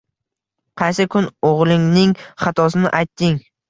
[0.83, 3.43] Qaysi kun o'g'lingning xatosini aytding?